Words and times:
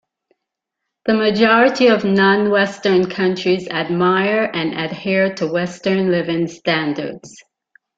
The 1.05 1.13
majority 1.13 1.85
of 1.85 2.03
non-Western 2.03 3.07
countries 3.07 3.67
admire 3.67 4.49
and 4.51 4.73
adhere 4.73 5.35
to 5.35 5.45
Western 5.45 6.09
living 6.09 6.47
standards. 6.47 7.35